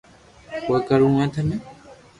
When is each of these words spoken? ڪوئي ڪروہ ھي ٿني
ڪوئي 0.65 0.81
ڪروہ 0.89 1.13
ھي 1.19 1.25
ٿني 1.33 1.57